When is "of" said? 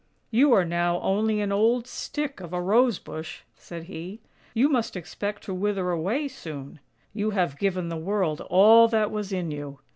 2.39-2.53